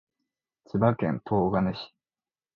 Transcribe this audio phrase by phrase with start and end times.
[0.65, 1.93] 千葉県東金市